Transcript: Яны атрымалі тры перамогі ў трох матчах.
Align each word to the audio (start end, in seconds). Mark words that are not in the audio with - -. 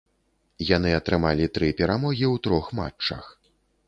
Яны 0.69 0.93
атрымалі 0.99 1.45
тры 1.57 1.69
перамогі 1.81 2.25
ў 2.33 2.43
трох 2.47 2.65
матчах. 2.81 3.29